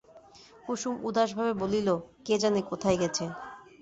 [0.65, 1.87] কুসুম উদাসভাবে বলিল,
[2.25, 3.25] কে জানে কোথায় গেছে!